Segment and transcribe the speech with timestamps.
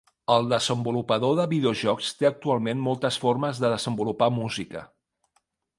[0.35, 4.87] El desenvolupador de videojocs té actualment moltes formes de desenvolupar música.